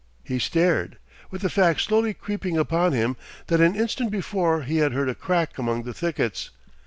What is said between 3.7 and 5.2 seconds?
instant before he had heard a